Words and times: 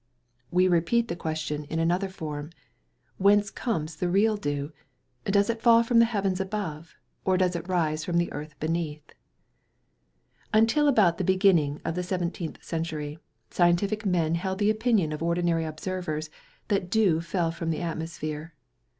We 0.49 0.67
repeat 0.67 1.09
the 1.09 1.15
question 1.15 1.65
in 1.65 1.77
another 1.77 2.09
form, 2.09 2.49
"Whence 3.17 3.51
comes 3.51 3.95
the 3.95 4.09
real 4.09 4.35
dew? 4.35 4.71
Does 5.25 5.47
it 5.47 5.61
fall 5.61 5.83
from 5.83 5.99
the 5.99 6.05
heavens 6.05 6.39
above, 6.41 6.95
or 7.23 7.37
does 7.37 7.55
it 7.55 7.69
rise 7.69 8.03
from 8.03 8.17
the 8.17 8.33
earth 8.33 8.59
beneath?" 8.59 9.13
Until 10.51 10.87
about 10.87 11.19
the 11.19 11.23
beginning 11.23 11.81
of 11.85 11.93
the 11.93 12.01
seventeenth 12.01 12.63
century, 12.63 13.19
scientific 13.51 14.03
men 14.03 14.33
held 14.33 14.57
the 14.57 14.71
opinion 14.71 15.13
of 15.13 15.21
ordinary 15.21 15.65
observers 15.65 16.31
that 16.69 16.89
dew 16.89 17.21
fell 17.21 17.51
from 17.51 17.69
the 17.69 17.81
atmosphere. 17.81 18.55